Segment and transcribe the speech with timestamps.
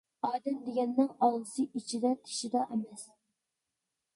[0.27, 3.05] -ئادەم دېگەننىڭ ئالىسى ئىچىدە، تېشىدا ئەمەس.